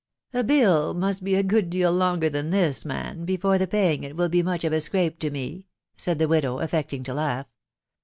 "A 0.33 0.43
bill 0.43 0.95
must 0.95 1.23
be 1.23 1.35
a 1.35 1.43
good 1.43 1.69
deal 1.69 1.91
longer 1.91 2.27
than 2.27 2.49
this 2.49 2.79
is, 2.79 2.85
man, 2.85 3.23
be 3.23 3.37
fore 3.37 3.59
the 3.59 3.67
paying 3.67 4.03
it 4.03 4.15
will 4.15 4.29
be 4.29 4.41
much 4.41 4.63
of 4.63 4.73
a 4.73 4.81
scrape 4.81 5.19
to 5.19 5.29
me," 5.29 5.67
said 5.95 6.17
the 6.17 6.27
widow, 6.27 6.57
affecting 6.57 7.03
to 7.03 7.13
laugh. 7.13 7.45